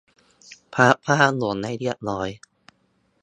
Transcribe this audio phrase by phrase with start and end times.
[0.73, 2.29] พับผ้าห่มให้เรียบร้อย